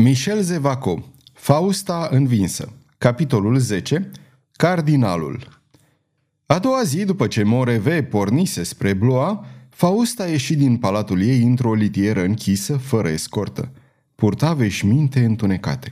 Michel 0.00 0.42
Zevaco, 0.42 1.04
Fausta 1.32 2.08
învinsă, 2.10 2.72
capitolul 2.98 3.58
10, 3.58 4.10
Cardinalul. 4.52 5.62
A 6.46 6.58
doua 6.58 6.82
zi, 6.82 7.04
după 7.04 7.26
ce 7.26 7.42
Moreve 7.42 8.02
pornise 8.02 8.62
spre 8.62 8.92
Blois, 8.92 9.36
Fausta 9.68 10.22
a 10.22 10.26
ieșit 10.26 10.58
din 10.58 10.76
palatul 10.76 11.22
ei 11.22 11.42
într-o 11.42 11.74
litieră 11.74 12.22
închisă, 12.22 12.76
fără 12.76 13.08
escortă. 13.08 13.72
Purta 14.14 14.52
veșminte 14.52 15.24
întunecate. 15.24 15.90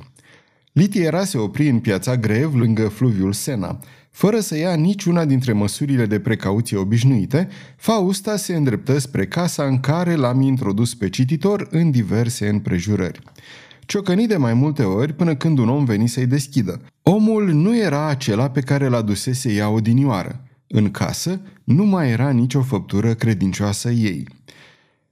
Litiera 0.72 1.24
se 1.24 1.38
opri 1.38 1.68
în 1.68 1.78
piața 1.78 2.16
Grev, 2.16 2.54
lângă 2.54 2.88
fluviul 2.88 3.32
Sena. 3.32 3.78
Fără 4.10 4.40
să 4.40 4.56
ia 4.56 4.74
niciuna 4.74 5.24
dintre 5.24 5.52
măsurile 5.52 6.06
de 6.06 6.20
precauție 6.20 6.76
obișnuite, 6.76 7.48
Fausta 7.76 8.36
se 8.36 8.56
îndreptă 8.56 8.98
spre 8.98 9.26
casa 9.26 9.64
în 9.64 9.80
care 9.80 10.14
l-am 10.14 10.40
introdus 10.40 10.94
pe 10.94 11.08
cititor 11.08 11.68
în 11.70 11.90
diverse 11.90 12.48
împrejurări 12.48 13.20
ciocănit 13.86 14.28
de 14.28 14.36
mai 14.36 14.54
multe 14.54 14.82
ori 14.82 15.12
până 15.12 15.34
când 15.34 15.58
un 15.58 15.68
om 15.68 15.84
veni 15.84 16.08
să-i 16.08 16.26
deschidă. 16.26 16.80
Omul 17.02 17.52
nu 17.52 17.76
era 17.76 18.06
acela 18.06 18.50
pe 18.50 18.60
care 18.60 18.88
l-a 18.88 19.02
dusese 19.02 19.52
ea 19.52 19.68
odinioară. 19.68 20.40
În 20.66 20.90
casă 20.90 21.40
nu 21.64 21.84
mai 21.84 22.10
era 22.10 22.30
nicio 22.30 22.62
făptură 22.62 23.14
credincioasă 23.14 23.90
ei. 23.90 24.28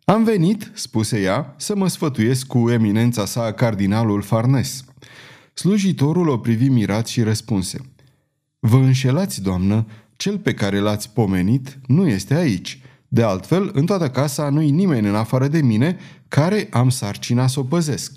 Am 0.05 0.25
venit, 0.25 0.71
spuse 0.75 1.21
ea, 1.21 1.55
să 1.59 1.77
mă 1.77 1.89
sfătuiesc 1.89 2.47
cu 2.47 2.71
eminența 2.71 3.25
sa 3.25 3.53
cardinalul 3.53 4.23
Farnes. 4.23 4.85
Slujitorul 5.55 6.29
o 6.29 6.39
privi 6.39 6.69
mirat 6.69 7.07
și 7.07 7.23
răspunse. 7.23 7.79
Vă 8.59 8.77
înșelați, 8.77 9.43
doamnă, 9.43 9.87
cel 10.17 10.39
pe 10.39 10.55
care 10.55 10.79
l-ați 10.79 11.11
pomenit 11.11 11.79
nu 11.87 12.09
este 12.09 12.35
aici. 12.35 12.83
De 13.09 13.23
altfel, 13.23 13.71
în 13.75 13.87
toată 13.87 14.11
casa 14.11 14.49
nu-i 14.49 14.71
nimeni 14.71 15.09
în 15.09 15.15
afară 15.15 15.49
de 15.49 15.63
mine 15.63 15.97
care 16.29 16.69
am 16.71 16.89
sarcina 16.89 17.47
să 17.47 17.61
o 17.61 17.63
păzesc. 17.63 18.13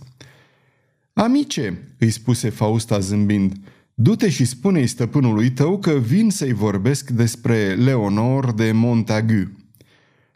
Amice, 1.18 1.96
îi 2.00 2.10
spuse 2.10 2.50
Fausta 2.50 3.00
zâmbind, 3.00 3.54
du-te 3.94 4.30
și 4.30 4.46
spune-i 4.46 4.88
stăpânului 4.88 5.52
tău 5.52 5.80
că 5.80 5.92
vin 5.92 6.30
să-i 6.30 6.54
vorbesc 6.54 7.10
despre 7.10 7.76
Leonor 7.76 8.54
de 8.54 8.72
Montagu. 8.72 9.52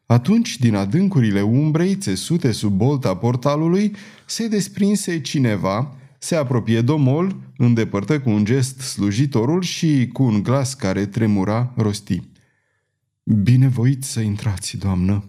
Atunci, 0.06 0.58
din 0.58 0.76
adâncurile 0.76 1.42
umbrei, 1.42 1.96
țesute 1.96 2.52
sub 2.52 2.74
bolta 2.74 3.16
portalului, 3.16 3.96
se 4.26 4.48
desprinse 4.48 5.22
cineva, 5.22 5.96
se 6.20 6.36
apropie 6.36 6.82
domol, 6.82 7.36
îndepărtă 7.58 8.20
cu 8.20 8.30
un 8.30 8.46
gest 8.46 8.80
slujitorul 8.80 9.62
și, 9.62 10.10
cu 10.14 10.24
un 10.24 10.44
glas 10.44 10.74
care 10.74 11.06
tremura, 11.06 11.74
rosti. 11.76 12.22
Binevoit 13.24 14.04
să 14.04 14.20
intrați, 14.20 14.78
doamnă. 14.78 15.26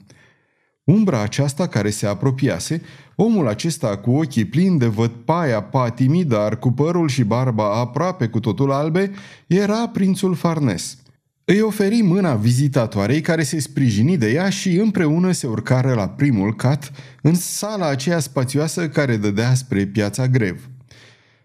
Umbra 0.84 1.22
aceasta 1.22 1.66
care 1.66 1.91
se 1.91 2.06
apropiase, 2.06 2.83
omul 3.14 3.48
acesta 3.48 3.97
cu 3.97 4.11
ochii 4.11 4.44
plini 4.44 4.78
de 4.78 4.86
vădpaia 4.86 5.62
patimii, 5.62 6.24
dar 6.24 6.58
cu 6.58 6.72
părul 6.72 7.08
și 7.08 7.24
barba 7.24 7.74
aproape 7.74 8.27
cu 8.27 8.41
totul 8.41 8.72
albe, 8.72 9.11
era 9.47 9.89
prințul 9.89 10.34
Farnes. 10.34 10.97
Îi 11.44 11.61
oferi 11.61 12.00
mâna 12.00 12.34
vizitatoarei 12.34 13.20
care 13.20 13.42
se 13.42 13.61
sprijini 13.61 14.16
de 14.16 14.30
ea 14.30 14.48
și 14.48 14.77
împreună 14.77 15.33
se 15.33 15.47
urcară 15.47 15.94
la 15.94 16.08
primul 16.08 16.56
cat, 16.56 16.92
în 17.22 17.34
sala 17.34 17.86
aceea 17.86 18.19
spațioasă 18.19 18.89
care 18.89 19.17
dădea 19.17 19.55
spre 19.55 19.86
piața 19.86 20.28
Grev. 20.28 20.69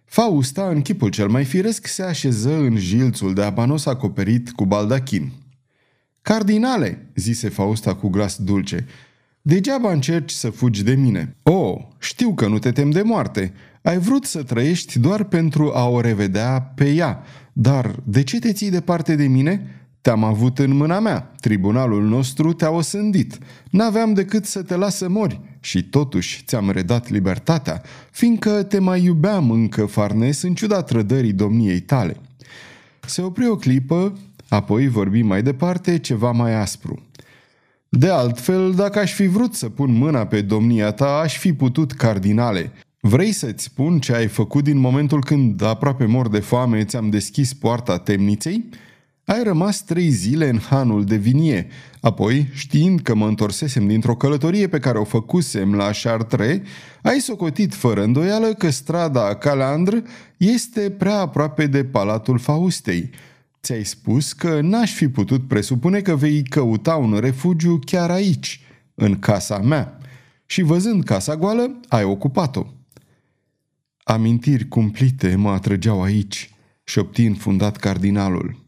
Fausta, 0.05 0.69
în 0.69 0.81
chipul 0.81 1.09
cel 1.09 1.27
mai 1.27 1.43
firesc, 1.43 1.87
se 1.87 2.03
așeză 2.03 2.57
în 2.57 2.77
jilțul 2.77 3.33
de 3.33 3.43
abanos 3.43 3.85
acoperit 3.85 4.51
cu 4.51 4.65
baldachin. 4.65 5.31
Cardinale, 6.21 7.11
zise 7.15 7.49
Fausta 7.49 7.95
cu 7.95 8.07
glas 8.07 8.37
dulce, 8.37 8.85
Degeaba 9.47 9.91
încerci 9.91 10.31
să 10.31 10.49
fugi 10.49 10.83
de 10.83 10.95
mine. 10.95 11.35
O, 11.43 11.51
oh, 11.51 11.77
știu 11.99 12.33
că 12.33 12.47
nu 12.47 12.59
te 12.59 12.71
tem 12.71 12.89
de 12.89 13.01
moarte. 13.01 13.53
Ai 13.81 13.97
vrut 13.97 14.25
să 14.25 14.43
trăiești 14.43 14.99
doar 14.99 15.23
pentru 15.23 15.71
a 15.73 15.89
o 15.89 16.01
revedea 16.01 16.61
pe 16.75 16.89
ea. 16.89 17.23
Dar 17.53 17.95
de 18.03 18.23
ce 18.23 18.39
te 18.39 18.53
ții 18.53 18.69
departe 18.69 19.15
de 19.15 19.27
mine? 19.27 19.67
Te-am 20.01 20.23
avut 20.23 20.59
în 20.59 20.75
mâna 20.75 20.99
mea. 20.99 21.33
Tribunalul 21.39 22.03
nostru 22.03 22.53
te-a 22.53 22.69
osândit. 22.69 23.37
N-aveam 23.69 24.13
decât 24.13 24.45
să 24.45 24.61
te 24.61 24.75
las 24.75 24.95
să 24.95 25.09
mori. 25.09 25.41
Și 25.59 25.83
totuși 25.83 26.43
ți-am 26.45 26.69
redat 26.69 27.09
libertatea, 27.09 27.81
fiindcă 28.11 28.63
te 28.63 28.79
mai 28.79 29.03
iubeam 29.03 29.51
încă, 29.51 29.85
Farnes, 29.85 30.41
în 30.41 30.53
ciuda 30.53 30.81
trădării 30.81 31.33
domniei 31.33 31.79
tale. 31.79 32.17
Se 32.99 33.21
opri 33.21 33.47
o 33.47 33.55
clipă, 33.55 34.17
apoi 34.49 34.87
vorbi 34.87 35.21
mai 35.21 35.43
departe 35.43 35.97
ceva 35.97 36.31
mai 36.31 36.55
aspru. 36.55 37.06
De 37.89 38.09
altfel, 38.09 38.73
dacă 38.73 38.99
aș 38.99 39.13
fi 39.13 39.27
vrut 39.27 39.53
să 39.53 39.69
pun 39.69 39.93
mâna 39.93 40.25
pe 40.25 40.41
domnia 40.41 40.91
ta, 40.91 41.19
aș 41.23 41.37
fi 41.37 41.53
putut, 41.53 41.91
cardinale. 41.91 42.71
Vrei 42.99 43.31
să-ți 43.31 43.63
spun 43.63 43.99
ce 43.99 44.13
ai 44.13 44.27
făcut 44.27 44.63
din 44.63 44.77
momentul 44.77 45.23
când, 45.23 45.63
aproape 45.63 46.05
mor 46.05 46.29
de 46.29 46.39
foame, 46.39 46.83
ți-am 46.83 47.09
deschis 47.09 47.53
poarta 47.53 47.97
temniței? 47.97 48.69
Ai 49.25 49.43
rămas 49.43 49.83
trei 49.83 50.09
zile 50.09 50.49
în 50.49 50.59
hanul 50.69 51.03
de 51.03 51.15
vinie. 51.15 51.67
Apoi, 52.01 52.49
știind 52.53 53.01
că 53.01 53.15
mă 53.15 53.27
întorsesem 53.27 53.87
dintr-o 53.87 54.15
călătorie 54.15 54.67
pe 54.67 54.79
care 54.79 54.97
o 54.97 55.03
făcusem 55.03 55.75
la 55.75 55.89
Chartres, 56.03 56.59
ai 57.01 57.19
socotit 57.19 57.73
fără 57.73 58.03
îndoială 58.03 58.47
că 58.47 58.69
strada 58.69 59.35
Calandr 59.35 59.95
este 60.37 60.89
prea 60.89 61.19
aproape 61.19 61.67
de 61.67 61.83
Palatul 61.83 62.37
Faustei– 62.37 63.09
Ți-ai 63.67 63.85
spus 63.85 64.33
că 64.33 64.61
n-aș 64.61 64.93
fi 64.93 65.09
putut 65.09 65.47
presupune 65.47 66.01
că 66.01 66.15
vei 66.15 66.43
căuta 66.43 66.95
un 66.95 67.17
refugiu 67.19 67.79
chiar 67.85 68.11
aici, 68.11 68.61
în 68.95 69.19
casa 69.19 69.57
mea. 69.57 69.97
Și 70.45 70.61
văzând 70.61 71.03
casa 71.03 71.35
goală, 71.35 71.79
ai 71.87 72.03
ocupat-o. 72.03 72.65
Amintiri 74.03 74.67
cumplite 74.67 75.35
mă 75.35 75.49
atrăgeau 75.49 76.03
aici, 76.03 76.53
șopti 76.83 77.25
înfundat 77.25 77.77
cardinalul. 77.77 78.65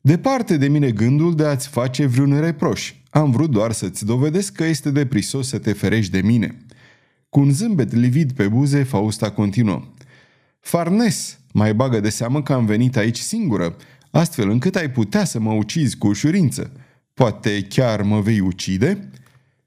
Departe 0.00 0.56
de 0.56 0.68
mine 0.68 0.90
gândul 0.90 1.34
de 1.34 1.44
a-ți 1.44 1.68
face 1.68 2.06
vreun 2.06 2.40
reproș. 2.40 2.94
Am 3.10 3.30
vrut 3.30 3.50
doar 3.50 3.72
să-ți 3.72 4.04
dovedesc 4.04 4.52
că 4.52 4.64
este 4.64 4.90
de 4.90 5.06
prisos 5.06 5.48
să 5.48 5.58
te 5.58 5.72
ferești 5.72 6.12
de 6.12 6.20
mine. 6.20 6.56
Cu 7.28 7.40
un 7.40 7.50
zâmbet 7.50 7.94
livid 7.94 8.32
pe 8.32 8.48
buze, 8.48 8.82
Fausta 8.82 9.30
continuă. 9.30 9.82
Farnes, 10.60 11.38
mai 11.52 11.74
bagă 11.74 12.00
de 12.00 12.08
seamă 12.08 12.42
că 12.42 12.52
am 12.52 12.66
venit 12.66 12.96
aici 12.96 13.18
singură 13.18 13.76
astfel 14.12 14.50
încât 14.50 14.76
ai 14.76 14.90
putea 14.90 15.24
să 15.24 15.40
mă 15.40 15.52
ucizi 15.52 15.96
cu 15.96 16.06
ușurință. 16.06 16.72
Poate 17.14 17.62
chiar 17.62 18.02
mă 18.02 18.20
vei 18.20 18.40
ucide?" 18.40 19.08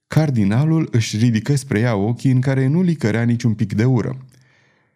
Cardinalul 0.07 0.87
își 0.91 1.17
ridică 1.17 1.55
spre 1.55 1.79
ea 1.79 1.95
ochii 1.95 2.31
în 2.31 2.41
care 2.41 2.67
nu 2.67 2.81
licărea 2.81 3.23
niciun 3.23 3.53
pic 3.53 3.73
de 3.73 3.85
ură. 3.85 4.25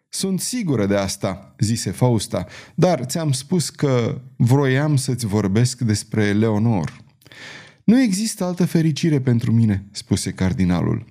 Sunt 0.08 0.40
sigură 0.40 0.86
de 0.86 0.96
asta," 0.96 1.54
zise 1.58 1.90
Fausta, 1.90 2.46
dar 2.74 3.04
ți-am 3.04 3.32
spus 3.32 3.70
că 3.70 4.20
vroiam 4.36 4.96
să-ți 4.96 5.26
vorbesc 5.26 5.80
despre 5.80 6.32
Leonor." 6.32 6.98
Nu 7.84 8.02
există 8.02 8.44
altă 8.44 8.64
fericire 8.64 9.20
pentru 9.20 9.52
mine," 9.52 9.84
spuse 9.90 10.30
cardinalul. 10.30 11.04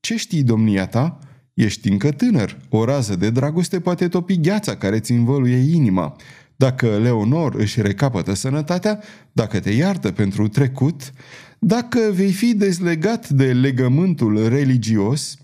Ce 0.00 0.16
știi, 0.16 0.42
domnia 0.42 0.86
ta? 0.86 1.18
Ești 1.54 1.88
încă 1.88 2.10
tânăr. 2.10 2.58
O 2.68 2.84
rază 2.84 3.16
de 3.16 3.30
dragoste 3.30 3.80
poate 3.80 4.08
topi 4.08 4.40
gheața 4.40 4.76
care 4.76 5.00
ți 5.00 5.12
învăluie 5.12 5.56
inima. 5.56 6.16
Dacă 6.60 6.98
Leonor 6.98 7.54
își 7.54 7.82
recapătă 7.82 8.34
sănătatea, 8.34 9.00
dacă 9.32 9.60
te 9.60 9.70
iartă 9.70 10.12
pentru 10.12 10.48
trecut, 10.48 11.12
dacă 11.58 11.98
vei 12.12 12.32
fi 12.32 12.54
dezlegat 12.54 13.28
de 13.28 13.52
legământul 13.52 14.48
religios, 14.48 15.36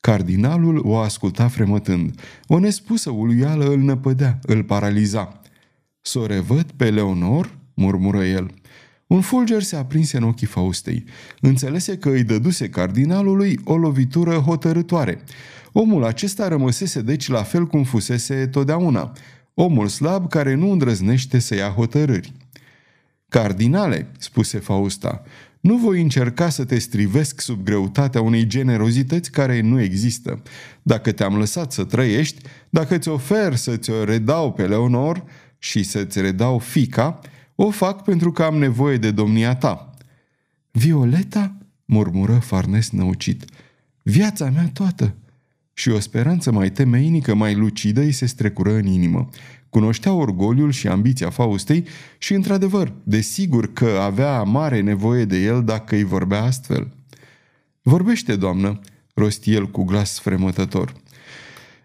Cardinalul 0.00 0.86
o 0.86 0.96
asculta 0.96 1.48
fremătând. 1.48 2.20
O 2.46 2.58
nespusă 2.58 3.10
uluială 3.10 3.64
îl 3.64 3.78
năpădea, 3.78 4.38
îl 4.42 4.64
paraliza. 4.64 5.40
S-o 6.00 6.26
revăd 6.26 6.70
pe 6.76 6.90
Leonor?" 6.90 7.58
murmură 7.74 8.24
el. 8.24 8.50
Un 9.06 9.20
fulger 9.20 9.62
se 9.62 9.76
aprinse 9.76 10.16
în 10.16 10.22
ochii 10.22 10.46
Faustei. 10.46 11.04
Înțelese 11.40 11.96
că 11.96 12.08
îi 12.08 12.24
dăduse 12.24 12.68
cardinalului 12.68 13.58
o 13.64 13.76
lovitură 13.76 14.34
hotărătoare. 14.34 15.22
Omul 15.72 16.04
acesta 16.04 16.48
rămăsese 16.48 17.02
deci 17.02 17.28
la 17.28 17.42
fel 17.42 17.66
cum 17.66 17.84
fusese 17.84 18.46
totdeauna, 18.46 19.12
omul 19.60 19.88
slab 19.88 20.28
care 20.28 20.54
nu 20.54 20.70
îndrăznește 20.70 21.38
să 21.38 21.54
ia 21.54 21.68
hotărâri. 21.68 22.32
Cardinale, 23.28 24.10
spuse 24.18 24.58
Fausta, 24.58 25.22
nu 25.60 25.76
voi 25.76 26.00
încerca 26.00 26.48
să 26.48 26.64
te 26.64 26.78
strivesc 26.78 27.40
sub 27.40 27.64
greutatea 27.64 28.20
unei 28.20 28.46
generozități 28.46 29.30
care 29.30 29.60
nu 29.60 29.80
există. 29.80 30.42
Dacă 30.82 31.12
te-am 31.12 31.36
lăsat 31.36 31.72
să 31.72 31.84
trăiești, 31.84 32.42
dacă 32.70 32.98
ți 32.98 33.08
ofer 33.08 33.54
să 33.54 33.76
ți-o 33.76 34.04
redau 34.04 34.52
pe 34.52 34.66
Leonor 34.66 35.24
și 35.58 35.82
să-ți 35.82 36.20
redau 36.20 36.58
fica, 36.58 37.18
o 37.54 37.70
fac 37.70 38.02
pentru 38.02 38.32
că 38.32 38.42
am 38.42 38.56
nevoie 38.56 38.96
de 38.96 39.10
domnia 39.10 39.54
ta. 39.54 39.90
Violeta? 40.70 41.56
murmură 41.84 42.38
Farnes 42.38 42.90
năucit. 42.90 43.44
Viața 44.02 44.50
mea 44.50 44.70
toată! 44.72 45.14
Și 45.78 45.90
o 45.90 46.00
speranță 46.00 46.52
mai 46.52 46.70
temeinică, 46.70 47.34
mai 47.34 47.54
lucidă 47.54 48.00
îi 48.00 48.12
se 48.12 48.26
strecură 48.26 48.72
în 48.72 48.86
inimă. 48.86 49.28
Cunoștea 49.70 50.12
orgoliul 50.12 50.70
și 50.70 50.88
ambiția 50.88 51.30
Faustei 51.30 51.84
și, 52.18 52.34
într-adevăr, 52.34 52.92
desigur 53.02 53.72
că 53.72 53.98
avea 54.02 54.42
mare 54.42 54.80
nevoie 54.80 55.24
de 55.24 55.36
el 55.36 55.64
dacă 55.64 55.94
îi 55.94 56.04
vorbea 56.04 56.42
astfel. 56.42 56.94
Vorbește, 57.82 58.36
doamnă, 58.36 58.80
rosti 59.14 59.52
el 59.52 59.70
cu 59.70 59.84
glas 59.84 60.18
fremătător. 60.18 60.94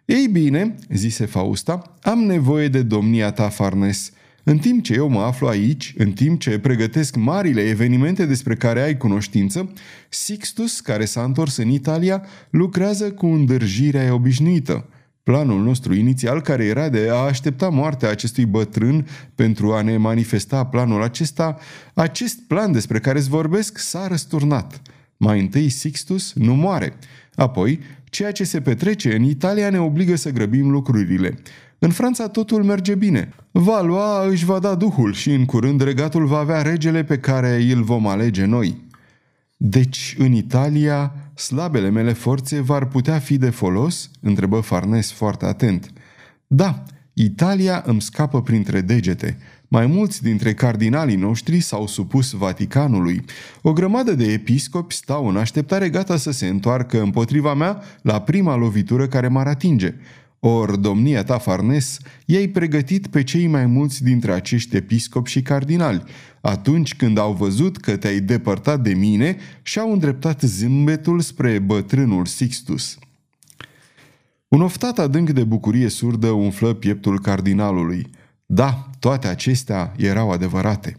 Ei 0.05 0.27
bine, 0.31 0.75
zise 0.89 1.25
Fausta, 1.25 1.97
am 2.01 2.19
nevoie 2.19 2.67
de 2.67 2.81
domnia 2.81 3.31
ta, 3.31 3.49
Farnes. 3.49 4.11
În 4.45 4.57
timp 4.57 4.83
ce 4.83 4.93
eu 4.93 5.07
mă 5.07 5.21
aflu 5.21 5.47
aici, 5.47 5.93
în 5.97 6.11
timp 6.11 6.39
ce 6.39 6.59
pregătesc 6.59 7.15
marile 7.15 7.61
evenimente 7.61 8.25
despre 8.25 8.55
care 8.55 8.81
ai 8.81 8.97
cunoștință, 8.97 9.73
Sixtus, 10.09 10.79
care 10.79 11.05
s-a 11.05 11.23
întors 11.23 11.57
în 11.57 11.69
Italia, 11.69 12.25
lucrează 12.49 13.11
cu 13.11 13.25
îndârjirea 13.25 14.13
obișnuită. 14.13 14.89
Planul 15.23 15.63
nostru 15.63 15.93
inițial, 15.93 16.41
care 16.41 16.65
era 16.65 16.89
de 16.89 17.07
a 17.11 17.15
aștepta 17.15 17.69
moartea 17.69 18.09
acestui 18.09 18.45
bătrân 18.45 19.07
pentru 19.35 19.73
a 19.73 19.81
ne 19.81 19.97
manifesta 19.97 20.65
planul 20.65 21.03
acesta, 21.03 21.57
acest 21.93 22.39
plan 22.47 22.71
despre 22.71 22.99
care 22.99 23.17
îți 23.17 23.29
vorbesc 23.29 23.77
s-a 23.77 24.07
răsturnat. 24.07 24.81
Mai 25.17 25.39
întâi 25.39 25.69
Sixtus 25.69 26.33
nu 26.33 26.53
moare. 26.55 26.93
Apoi, 27.35 27.79
ceea 28.03 28.31
ce 28.31 28.43
se 28.43 28.61
petrece 28.61 29.15
în 29.15 29.23
Italia 29.23 29.69
ne 29.69 29.79
obligă 29.79 30.15
să 30.15 30.29
grăbim 30.29 30.69
lucrurile. 30.69 31.37
În 31.83 31.91
Franța 31.91 32.27
totul 32.27 32.63
merge 32.63 32.95
bine. 32.95 33.33
Valois 33.51 34.31
își 34.31 34.45
va 34.45 34.59
da 34.59 34.75
duhul 34.75 35.13
și 35.13 35.31
în 35.31 35.45
curând 35.45 35.81
regatul 35.81 36.25
va 36.25 36.37
avea 36.37 36.61
regele 36.61 37.03
pe 37.03 37.17
care 37.17 37.67
îl 37.73 37.83
vom 37.83 38.07
alege 38.07 38.45
noi. 38.45 38.81
Deci, 39.57 40.15
în 40.17 40.31
Italia, 40.31 41.13
slabele 41.35 41.89
mele 41.89 42.13
forțe 42.13 42.61
v-ar 42.61 42.85
putea 42.87 43.19
fi 43.19 43.37
de 43.37 43.49
folos? 43.49 44.09
întrebă 44.21 44.59
Farnes 44.59 45.11
foarte 45.11 45.45
atent. 45.45 45.91
Da, 46.47 46.83
Italia 47.13 47.83
îmi 47.85 48.01
scapă 48.01 48.41
printre 48.41 48.81
degete. 48.81 49.37
Mai 49.67 49.85
mulți 49.85 50.23
dintre 50.23 50.53
cardinalii 50.53 51.15
noștri 51.15 51.59
s-au 51.59 51.87
supus 51.87 52.31
Vaticanului. 52.31 53.25
O 53.61 53.73
grămadă 53.73 54.13
de 54.13 54.31
episcopi 54.31 54.95
stau 54.95 55.27
în 55.27 55.37
așteptare 55.37 55.89
gata 55.89 56.17
să 56.17 56.31
se 56.31 56.47
întoarcă 56.47 57.01
împotriva 57.01 57.53
mea 57.53 57.81
la 58.01 58.21
prima 58.21 58.55
lovitură 58.55 59.07
care 59.07 59.27
m-ar 59.27 59.47
atinge. 59.47 59.93
Or, 60.45 60.75
domnia 60.75 61.23
ta, 61.23 61.37
Farnes, 61.37 61.97
i-ai 62.25 62.47
pregătit 62.47 63.07
pe 63.07 63.23
cei 63.23 63.47
mai 63.47 63.65
mulți 63.65 64.03
dintre 64.03 64.31
acești 64.33 64.75
episcopi 64.75 65.29
și 65.29 65.41
cardinali, 65.41 66.03
atunci 66.41 66.95
când 66.95 67.17
au 67.17 67.33
văzut 67.33 67.77
că 67.77 67.97
te-ai 67.97 68.19
depărtat 68.19 68.81
de 68.81 68.93
mine 68.93 69.37
și-au 69.61 69.91
îndreptat 69.91 70.41
zâmbetul 70.41 71.19
spre 71.19 71.59
bătrânul 71.59 72.25
Sixtus. 72.25 72.97
Un 74.47 74.61
oftat 74.61 74.99
adânc 74.99 75.29
de 75.29 75.43
bucurie 75.43 75.89
surdă 75.89 76.29
umflă 76.29 76.73
pieptul 76.73 77.19
cardinalului. 77.19 78.09
Da, 78.45 78.89
toate 78.99 79.27
acestea 79.27 79.93
erau 79.97 80.31
adevărate. 80.31 80.97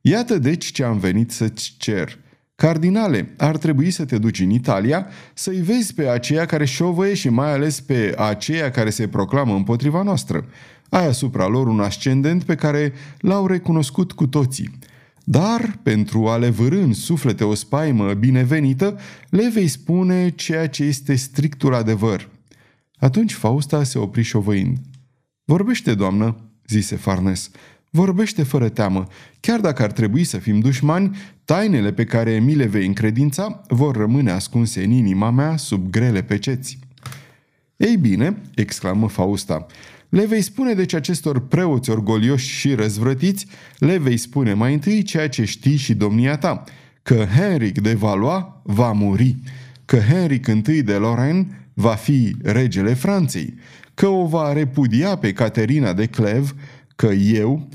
Iată 0.00 0.38
deci 0.38 0.64
ce 0.64 0.84
am 0.84 0.98
venit 0.98 1.30
să-ți 1.30 1.74
cer– 1.78 2.18
Cardinale, 2.56 3.34
ar 3.36 3.56
trebui 3.56 3.90
să 3.90 4.04
te 4.04 4.18
duci 4.18 4.40
în 4.40 4.50
Italia, 4.50 5.06
să-i 5.34 5.60
vezi 5.60 5.94
pe 5.94 6.08
aceia 6.08 6.46
care 6.46 6.64
șovăie 6.64 7.14
și 7.14 7.28
mai 7.28 7.52
ales 7.52 7.80
pe 7.80 8.14
aceia 8.18 8.70
care 8.70 8.90
se 8.90 9.08
proclamă 9.08 9.54
împotriva 9.54 10.02
noastră. 10.02 10.46
Ai 10.88 11.06
asupra 11.06 11.46
lor 11.46 11.66
un 11.66 11.80
ascendent 11.80 12.44
pe 12.44 12.54
care 12.54 12.92
l-au 13.18 13.46
recunoscut 13.46 14.12
cu 14.12 14.26
toții. 14.26 14.78
Dar, 15.24 15.78
pentru 15.82 16.28
a 16.28 16.36
le 16.36 16.48
vârâ 16.48 16.80
în 16.80 16.92
suflete 16.92 17.44
o 17.44 17.54
spaimă 17.54 18.12
binevenită, 18.12 18.98
le 19.30 19.50
vei 19.52 19.68
spune 19.68 20.28
ceea 20.28 20.68
ce 20.68 20.84
este 20.84 21.14
strictul 21.14 21.74
adevăr. 21.74 22.28
Atunci 22.98 23.32
Fausta 23.32 23.82
se 23.82 23.98
opri 23.98 24.22
șovăind. 24.22 24.76
Vorbește, 25.44 25.94
doamnă, 25.94 26.36
zise 26.66 26.96
Farnes. 26.96 27.50
Vorbește 27.90 28.42
fără 28.42 28.68
teamă. 28.68 29.06
Chiar 29.40 29.60
dacă 29.60 29.82
ar 29.82 29.92
trebui 29.92 30.24
să 30.24 30.38
fim 30.38 30.60
dușmani, 30.60 31.16
tainele 31.44 31.92
pe 31.92 32.04
care 32.04 32.38
mi 32.38 32.54
le 32.54 32.66
vei 32.66 32.86
încredința 32.86 33.62
vor 33.68 33.96
rămâne 33.96 34.30
ascunse 34.30 34.84
în 34.84 34.90
inima 34.90 35.30
mea 35.30 35.56
sub 35.56 35.90
grele 35.90 36.22
peceți. 36.22 36.78
Ei 37.76 37.96
bine, 37.96 38.36
exclamă 38.54 39.08
Fausta, 39.08 39.66
le 40.08 40.26
vei 40.26 40.42
spune 40.42 40.72
deci 40.72 40.94
acestor 40.94 41.46
preoți 41.46 41.90
orgolioși 41.90 42.48
și 42.48 42.74
răzvrătiți, 42.74 43.46
le 43.78 43.98
vei 43.98 44.16
spune 44.16 44.52
mai 44.52 44.72
întâi 44.72 45.02
ceea 45.02 45.28
ce 45.28 45.44
știi 45.44 45.76
și 45.76 45.94
domnia 45.94 46.36
ta, 46.36 46.64
că 47.02 47.26
Henric 47.36 47.80
de 47.80 47.94
Valois 47.94 48.44
va 48.62 48.92
muri, 48.92 49.36
că 49.84 49.96
Henric 49.96 50.46
I 50.46 50.82
de 50.82 50.92
Lorraine 50.92 51.68
va 51.74 51.94
fi 51.94 52.36
regele 52.42 52.94
Franței, 52.94 53.54
că 53.94 54.06
o 54.06 54.26
va 54.26 54.52
repudia 54.52 55.16
pe 55.16 55.32
Caterina 55.32 55.92
de 55.92 56.06
Clev, 56.06 56.54
că 56.96 57.06
eu, 57.06 57.68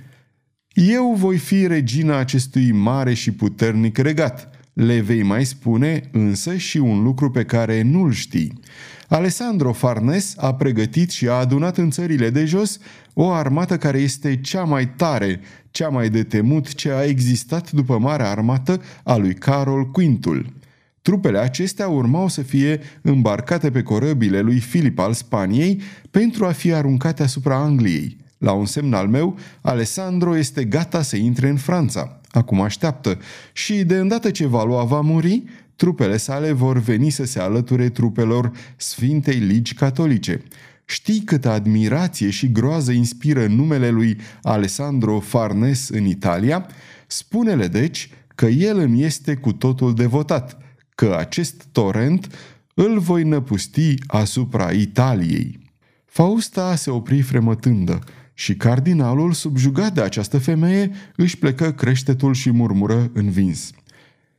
eu 0.73 1.13
voi 1.13 1.37
fi 1.37 1.67
regina 1.67 2.17
acestui 2.17 2.71
mare 2.71 3.13
și 3.13 3.31
puternic 3.31 3.97
regat. 3.97 4.49
Le 4.73 4.99
vei 4.99 5.23
mai 5.23 5.45
spune 5.45 6.09
însă 6.11 6.55
și 6.55 6.77
un 6.77 7.03
lucru 7.03 7.31
pe 7.31 7.45
care 7.45 7.81
nu-l 7.81 8.11
știi. 8.11 8.59
Alessandro 9.07 9.73
Farnes 9.73 10.33
a 10.37 10.53
pregătit 10.53 11.09
și 11.09 11.27
a 11.27 11.33
adunat 11.33 11.77
în 11.77 11.89
țările 11.89 12.29
de 12.29 12.45
jos 12.45 12.79
o 13.13 13.29
armată 13.29 13.77
care 13.77 13.99
este 13.99 14.41
cea 14.41 14.63
mai 14.63 14.89
tare, 14.89 15.39
cea 15.71 15.89
mai 15.89 16.09
de 16.09 16.23
temut 16.23 16.73
ce 16.73 16.91
a 16.91 17.03
existat 17.03 17.71
după 17.71 17.97
marea 17.97 18.29
armată 18.29 18.81
a 19.03 19.15
lui 19.15 19.33
Carol 19.33 19.91
Quintul. 19.91 20.53
Trupele 21.01 21.37
acestea 21.37 21.87
urmau 21.87 22.27
să 22.27 22.41
fie 22.41 22.79
îmbarcate 23.01 23.71
pe 23.71 23.83
corăbile 23.83 24.39
lui 24.39 24.59
Filip 24.59 24.99
al 24.99 25.13
Spaniei 25.13 25.81
pentru 26.11 26.45
a 26.45 26.51
fi 26.51 26.73
aruncate 26.73 27.23
asupra 27.23 27.55
Angliei. 27.55 28.17
La 28.41 28.51
un 28.51 28.65
semn 28.65 28.93
al 28.93 29.07
meu, 29.07 29.37
Alessandro 29.61 30.37
este 30.37 30.65
gata 30.65 31.01
să 31.01 31.15
intre 31.15 31.49
în 31.49 31.57
Franța. 31.57 32.19
Acum 32.31 32.61
așteaptă 32.61 33.17
și 33.53 33.83
de 33.83 33.95
îndată 33.95 34.31
ce 34.31 34.45
Valois 34.45 34.87
va 34.87 35.01
muri, 35.01 35.43
trupele 35.75 36.17
sale 36.17 36.51
vor 36.51 36.77
veni 36.77 37.09
să 37.09 37.25
se 37.25 37.39
alăture 37.39 37.89
trupelor 37.89 38.51
Sfintei 38.77 39.37
Ligi 39.37 39.73
Catolice. 39.73 40.41
Știi 40.85 41.19
câtă 41.19 41.49
admirație 41.49 42.29
și 42.29 42.51
groază 42.51 42.91
inspiră 42.91 43.45
numele 43.47 43.89
lui 43.89 44.17
Alessandro 44.41 45.19
Farnes 45.19 45.89
în 45.89 46.05
Italia? 46.05 46.67
Spune-le 47.07 47.67
deci 47.67 48.09
că 48.35 48.45
el 48.45 48.77
îmi 48.77 49.03
este 49.03 49.35
cu 49.35 49.53
totul 49.53 49.93
devotat, 49.93 50.57
că 50.95 51.15
acest 51.19 51.65
torent 51.71 52.35
îl 52.73 52.99
voi 52.99 53.23
năpusti 53.23 53.95
asupra 54.07 54.71
Italiei. 54.71 55.59
Fausta 56.05 56.75
se 56.75 56.89
opri 56.89 57.21
fremătândă 57.21 57.99
și 58.41 58.55
cardinalul, 58.55 59.33
subjugat 59.33 59.93
de 59.93 60.01
această 60.01 60.37
femeie, 60.37 60.91
își 61.15 61.37
plecă 61.37 61.71
creștetul 61.71 62.33
și 62.33 62.51
murmură 62.51 63.11
învins. 63.13 63.71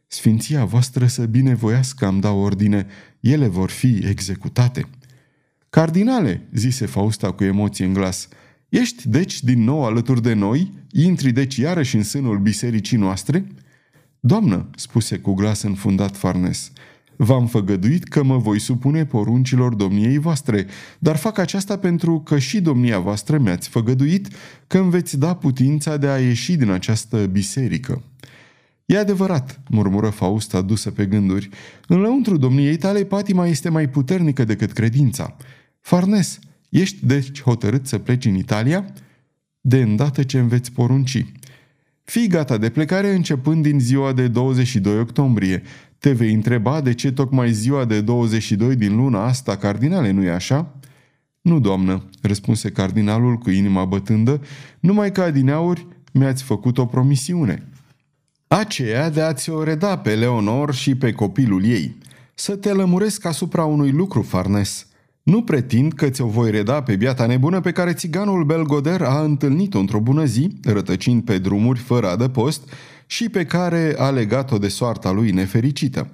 Sfinția 0.07 0.65
voastră 0.65 1.07
să 1.07 1.25
binevoiască 1.25 2.07
am 2.07 2.21
dau 2.21 2.39
ordine, 2.39 2.87
ele 3.21 3.49
vor 3.49 3.71
fi 3.71 3.99
executate. 4.09 4.87
Cardinale, 5.71 6.49
zise 6.53 6.87
Fausta 6.87 7.33
cu 7.33 7.45
emoție 7.45 7.85
în 7.85 7.93
glas, 7.93 8.29
ești 8.69 9.09
deci 9.09 9.43
din 9.43 9.65
nou 9.65 9.85
alături 9.85 10.23
de 10.23 10.33
noi? 10.33 10.73
Intri 10.91 11.33
deci 11.33 11.57
iarăși 11.57 11.97
în 11.97 12.03
sânul 12.03 12.39
bisericii 12.39 12.99
noastre? 12.99 13.47
Doamnă, 14.21 14.71
spuse 14.77 15.19
cu 15.19 15.35
glas 15.35 15.63
înfundat 15.63 16.17
Farnes, 16.17 16.73
V-am 17.17 17.47
făgăduit 17.47 18.05
că 18.05 18.23
mă 18.23 18.37
voi 18.37 18.59
supune 18.59 19.05
poruncilor 19.05 19.75
domniei 19.75 20.19
voastre, 20.19 20.67
dar 20.99 21.17
fac 21.17 21.39
aceasta 21.39 21.79
pentru 21.79 22.21
că 22.21 22.39
și 22.39 22.61
domnia 22.61 22.99
voastră 22.99 23.39
mi-ați 23.39 23.69
făgăduit 23.69 24.29
că 24.67 24.79
îmi 24.79 24.91
veți 24.91 25.19
da 25.19 25.35
putința 25.35 25.97
de 25.97 26.07
a 26.07 26.19
ieși 26.19 26.57
din 26.57 26.71
această 26.71 27.27
biserică. 27.27 28.03
E 28.85 28.99
adevărat, 28.99 29.61
murmură 29.69 30.09
Fausta 30.09 30.61
dusă 30.61 30.91
pe 30.91 31.07
gânduri. 31.07 31.49
În 31.87 32.01
lăuntru 32.01 32.37
domniei 32.37 32.77
tale, 32.77 33.05
patima 33.05 33.47
este 33.47 33.69
mai 33.69 33.89
puternică 33.89 34.45
decât 34.45 34.73
credința. 34.73 35.37
Farnes, 35.81 36.39
ești 36.69 37.07
deci 37.07 37.43
hotărât 37.43 37.87
să 37.87 37.99
pleci 37.99 38.25
în 38.25 38.35
Italia? 38.35 38.93
De 39.61 39.81
îndată 39.81 40.23
ce 40.23 40.39
îmi 40.39 40.49
veți 40.49 40.73
porunci. 40.73 41.27
Fii 42.05 42.29
gata 42.29 42.59
de 42.59 42.69
plecare 42.69 43.15
începând 43.15 43.63
din 43.63 43.81
ziua 43.81 44.13
de 44.13 44.29
22 44.29 44.99
octombrie. 44.99 45.63
Te 46.03 46.13
vei 46.13 46.33
întreba 46.33 46.81
de 46.81 46.95
ce 46.95 47.13
tocmai 47.13 47.53
ziua 47.53 47.85
de 47.85 48.01
22 48.01 48.77
din 48.77 48.97
luna 48.97 49.25
asta, 49.25 49.57
cardinale, 49.57 50.11
nu-i 50.11 50.31
așa? 50.31 50.75
Nu, 51.41 51.61
doamnă, 51.61 52.05
răspunse 52.23 52.71
cardinalul 52.71 53.37
cu 53.37 53.51
inima 53.51 53.85
bătândă, 53.85 54.41
numai 54.81 55.13
că 55.13 55.21
adineauri 55.21 55.87
mi-ați 56.13 56.43
făcut 56.43 56.79
o 56.79 56.87
promisiune. 56.87 57.69
Aceea 58.47 59.11
de 59.11 59.21
a-ți 59.21 59.51
o 59.51 59.63
reda 59.63 59.99
pe 59.99 60.15
Leonor 60.15 60.75
și 60.75 60.95
pe 60.95 61.13
copilul 61.13 61.65
ei. 61.65 61.97
Să 62.35 62.57
te 62.57 62.73
lămuresc 62.73 63.25
asupra 63.25 63.65
unui 63.65 63.91
lucru, 63.91 64.23
Farnes. 64.23 64.87
Nu 65.23 65.43
pretind 65.43 65.93
că 65.93 66.09
ți-o 66.09 66.27
voi 66.27 66.51
reda 66.51 66.83
pe 66.83 66.97
biata 66.97 67.27
nebună 67.27 67.61
pe 67.61 67.73
care 67.73 67.93
țiganul 67.93 68.45
Belgoder 68.45 69.03
a 69.03 69.23
întâlnit-o 69.23 69.79
într-o 69.79 70.01
bună 70.01 70.25
zi, 70.25 70.57
rătăcind 70.63 71.25
pe 71.25 71.39
drumuri 71.39 71.79
fără 71.79 72.09
adăpost, 72.09 72.73
și 73.07 73.29
pe 73.29 73.45
care 73.45 73.95
a 73.99 74.11
legat-o 74.11 74.59
de 74.59 74.69
soarta 74.69 75.11
lui 75.11 75.31
nefericită. 75.31 76.11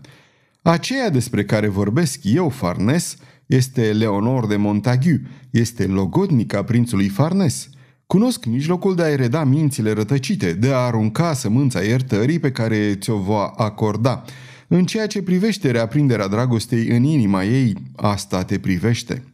Aceea 0.62 1.10
despre 1.10 1.44
care 1.44 1.68
vorbesc 1.68 2.20
eu, 2.22 2.48
Farnes, 2.48 3.16
este 3.46 3.92
Leonor 3.92 4.46
de 4.46 4.56
Montagu, 4.56 5.20
este 5.50 5.86
logodnica 5.86 6.62
prințului 6.62 7.08
Farnes. 7.08 7.68
Cunosc 8.06 8.44
mijlocul 8.44 8.94
de 8.94 9.02
a-i 9.02 9.16
reda 9.16 9.44
mințile 9.44 9.92
rătăcite, 9.92 10.52
de 10.52 10.68
a 10.72 10.76
arunca 10.76 11.32
sămânța 11.32 11.80
iertării 11.80 12.38
pe 12.38 12.50
care 12.50 12.94
ți-o 12.94 13.16
va 13.16 13.52
acorda. 13.56 14.24
În 14.68 14.84
ceea 14.84 15.06
ce 15.06 15.22
privește 15.22 15.70
reaprinderea 15.70 16.28
dragostei 16.28 16.86
în 16.88 17.02
inima 17.02 17.44
ei, 17.44 17.74
asta 17.96 18.44
te 18.44 18.58
privește. 18.58 19.24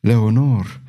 Leonor! 0.00 0.80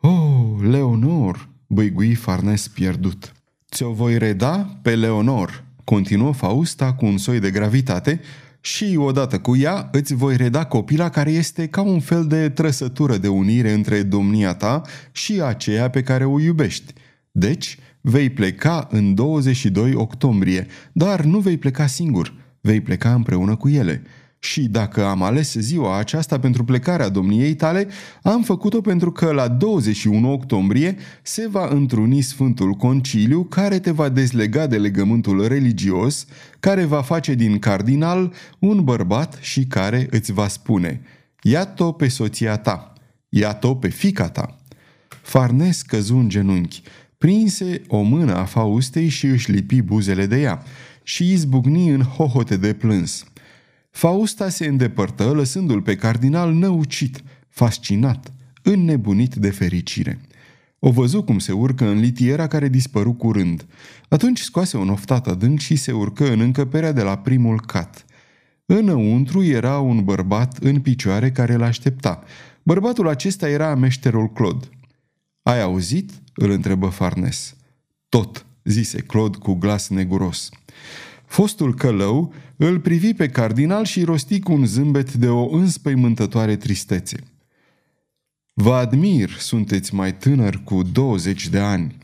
Oh, 0.00 0.60
Leonor! 0.60 1.48
băigui 1.66 2.14
Farnes 2.14 2.68
pierdut. 2.68 3.32
Ți-o 3.70 3.92
voi 3.92 4.18
reda 4.18 4.78
pe 4.82 4.94
Leonor, 4.94 5.64
continuă 5.84 6.32
Fausta 6.32 6.92
cu 6.92 7.06
un 7.06 7.18
soi 7.18 7.40
de 7.40 7.50
gravitate 7.50 8.20
și 8.60 8.96
odată 8.98 9.38
cu 9.38 9.56
ea 9.56 9.88
îți 9.92 10.14
voi 10.14 10.36
reda 10.36 10.64
copila 10.64 11.08
care 11.08 11.30
este 11.30 11.66
ca 11.66 11.80
un 11.80 12.00
fel 12.00 12.26
de 12.26 12.48
trăsătură 12.48 13.16
de 13.16 13.28
unire 13.28 13.72
între 13.72 14.02
domnia 14.02 14.54
ta 14.54 14.82
și 15.12 15.40
aceea 15.40 15.90
pe 15.90 16.02
care 16.02 16.24
o 16.24 16.40
iubești. 16.40 16.92
Deci, 17.30 17.78
vei 18.00 18.30
pleca 18.30 18.86
în 18.90 19.14
22 19.14 19.94
octombrie, 19.94 20.66
dar 20.92 21.24
nu 21.24 21.38
vei 21.38 21.56
pleca 21.56 21.86
singur, 21.86 22.34
vei 22.68 22.80
pleca 22.80 23.14
împreună 23.14 23.56
cu 23.56 23.68
ele– 23.68 24.02
și 24.40 24.62
dacă 24.62 25.04
am 25.04 25.22
ales 25.22 25.54
ziua 25.54 25.98
aceasta 25.98 26.38
pentru 26.38 26.64
plecarea 26.64 27.08
domniei 27.08 27.54
tale, 27.54 27.88
am 28.22 28.42
făcut-o 28.42 28.80
pentru 28.80 29.12
că 29.12 29.30
la 29.30 29.48
21 29.48 30.32
octombrie 30.32 30.96
se 31.22 31.48
va 31.48 31.68
întruni 31.70 32.20
Sfântul 32.20 32.72
Conciliu 32.72 33.44
care 33.44 33.78
te 33.78 33.90
va 33.90 34.08
dezlega 34.08 34.66
de 34.66 34.78
legământul 34.78 35.46
religios, 35.46 36.26
care 36.60 36.84
va 36.84 37.02
face 37.02 37.34
din 37.34 37.58
cardinal 37.58 38.32
un 38.58 38.84
bărbat 38.84 39.38
și 39.40 39.64
care 39.64 40.06
îți 40.10 40.32
va 40.32 40.48
spune 40.48 41.00
Ia-o 41.42 41.92
pe 41.92 42.08
soția 42.08 42.56
ta, 42.56 42.92
ia-o 43.28 43.74
pe 43.74 43.88
fica 43.88 44.28
ta. 44.28 44.56
Farnes 45.08 45.82
căzu 45.82 46.16
în 46.16 46.28
genunchi, 46.28 46.82
prinse 47.18 47.82
o 47.88 48.00
mână 48.00 48.36
a 48.36 48.44
Faustei 48.44 49.08
și 49.08 49.26
își 49.26 49.50
lipi 49.50 49.82
buzele 49.82 50.26
de 50.26 50.40
ea 50.40 50.62
și 51.08 51.32
izbucni 51.32 51.88
în 51.88 52.02
hohote 52.02 52.56
de 52.56 52.72
plâns. 52.72 53.24
Fausta 53.90 54.48
se 54.48 54.66
îndepărtă, 54.66 55.24
lăsându-l 55.24 55.82
pe 55.82 55.96
cardinal 55.96 56.52
năucit, 56.52 57.22
fascinat, 57.48 58.32
înnebunit 58.62 59.34
de 59.34 59.50
fericire. 59.50 60.20
O 60.78 60.90
văzu 60.90 61.22
cum 61.22 61.38
se 61.38 61.52
urcă 61.52 61.86
în 61.88 61.98
litiera 61.98 62.46
care 62.46 62.68
dispăru 62.68 63.12
curând. 63.12 63.66
Atunci 64.08 64.40
scoase 64.40 64.76
un 64.76 64.88
oftat 64.88 65.26
adânc 65.26 65.58
și 65.58 65.76
se 65.76 65.92
urcă 65.92 66.32
în 66.32 66.40
încăperea 66.40 66.92
de 66.92 67.02
la 67.02 67.18
primul 67.18 67.60
cat. 67.60 68.04
Înăuntru 68.66 69.44
era 69.44 69.78
un 69.78 70.04
bărbat 70.04 70.56
în 70.56 70.80
picioare 70.80 71.30
care 71.30 71.54
îl 71.54 71.62
aștepta. 71.62 72.22
Bărbatul 72.62 73.08
acesta 73.08 73.48
era 73.48 73.74
meșterul 73.74 74.32
Claude. 74.32 74.66
Ai 75.42 75.62
auzit?" 75.62 76.10
îl 76.34 76.50
întrebă 76.50 76.88
Farnes. 76.88 77.56
Tot," 78.08 78.46
zise 78.68 79.00
Claude 79.00 79.38
cu 79.38 79.54
glas 79.54 79.88
neguros. 79.88 80.48
Fostul 81.26 81.74
călău 81.74 82.32
îl 82.56 82.80
privi 82.80 83.14
pe 83.14 83.28
cardinal 83.28 83.84
și 83.84 84.04
rosti 84.04 84.40
cu 84.40 84.52
un 84.52 84.66
zâmbet 84.66 85.12
de 85.12 85.28
o 85.28 85.56
înspăimântătoare 85.56 86.56
tristețe. 86.56 87.16
Vă 88.52 88.74
admir, 88.74 89.30
sunteți 89.30 89.94
mai 89.94 90.16
tânăr 90.16 90.60
cu 90.64 90.82
20 90.82 91.48
de 91.48 91.58
ani. 91.58 91.96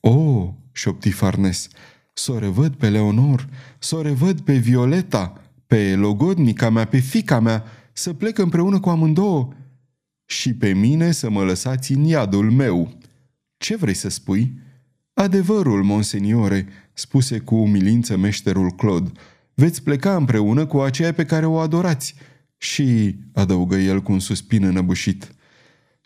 O, 0.00 0.10
oh, 0.10 0.48
șopti 0.72 1.10
Farnes, 1.10 1.68
să 2.12 2.32
o 2.32 2.38
revăd 2.38 2.74
pe 2.74 2.88
Leonor, 2.88 3.48
să 3.78 3.96
o 3.96 4.02
revăd 4.02 4.40
pe 4.40 4.56
Violeta, 4.56 5.42
pe 5.66 5.94
logodnica 5.94 6.70
mea, 6.70 6.84
pe 6.84 6.98
fica 6.98 7.40
mea, 7.40 7.64
să 7.92 8.12
plec 8.12 8.38
împreună 8.38 8.80
cu 8.80 8.88
amândouă 8.88 9.48
și 10.24 10.54
pe 10.54 10.72
mine 10.72 11.10
să 11.10 11.30
mă 11.30 11.42
lăsați 11.42 11.92
în 11.92 12.04
iadul 12.04 12.50
meu. 12.50 12.98
Ce 13.56 13.76
vrei 13.76 13.94
să 13.94 14.08
spui?" 14.08 14.66
Adevărul, 15.18 15.82
monseniore, 15.82 16.66
spuse 16.92 17.38
cu 17.38 17.54
umilință 17.54 18.16
meșterul 18.16 18.70
Claude, 18.70 19.10
veți 19.54 19.82
pleca 19.82 20.16
împreună 20.16 20.66
cu 20.66 20.80
aceea 20.80 21.12
pe 21.12 21.24
care 21.24 21.46
o 21.46 21.58
adorați. 21.58 22.14
Și, 22.56 23.16
adăugă 23.32 23.76
el 23.76 24.02
cu 24.02 24.12
un 24.12 24.18
suspin 24.18 24.64
înăbușit, 24.64 25.34